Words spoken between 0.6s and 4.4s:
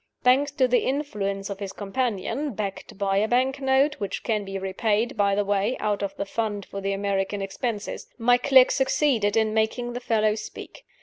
the influence of his companion, backed by a bank note (which